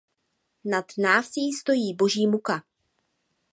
Nad 0.65 0.85
návsí 0.97 1.51
stojí 1.53 1.95
boží 1.99 2.27
muka. 2.27 2.63